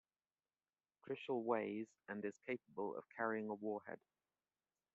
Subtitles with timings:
[1.05, 3.99] Trishul weighs and is capable of carrying a warhead.